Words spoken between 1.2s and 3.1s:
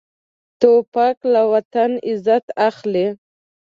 له وطن عزت اخلي.